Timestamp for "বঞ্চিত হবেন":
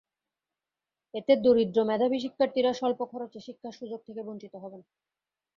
4.27-4.81